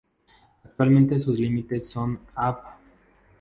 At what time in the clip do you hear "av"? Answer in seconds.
2.33-2.59